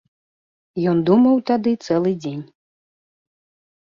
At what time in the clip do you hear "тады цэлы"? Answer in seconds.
1.51-2.11